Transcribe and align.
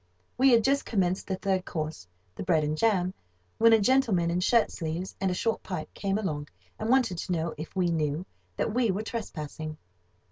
We 0.35 0.49
had 0.51 0.63
just 0.63 0.83
commenced 0.83 1.27
the 1.27 1.35
third 1.35 1.63
course—the 1.63 2.41
bread 2.41 2.63
and 2.63 2.75
jam—when 2.75 3.71
a 3.71 3.79
gentleman 3.79 4.31
in 4.31 4.39
shirt 4.39 4.71
sleeves 4.71 5.15
and 5.21 5.29
a 5.29 5.35
short 5.35 5.61
pipe 5.61 5.93
came 5.93 6.17
along, 6.17 6.47
and 6.79 6.89
wanted 6.89 7.19
to 7.19 7.31
know 7.31 7.53
if 7.55 7.75
we 7.75 7.91
knew 7.91 8.25
that 8.57 8.73
we 8.73 8.89
were 8.89 9.03
trespassing. 9.03 9.77